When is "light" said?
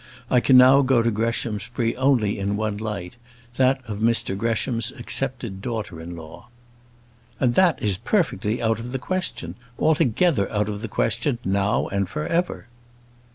2.77-3.17